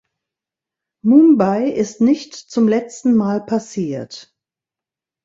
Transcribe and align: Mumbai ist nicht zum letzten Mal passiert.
Mumbai 1.05 1.65
ist 1.67 2.01
nicht 2.01 2.33
zum 2.33 2.67
letzten 2.67 3.13
Mal 3.15 3.39
passiert. 3.45 4.33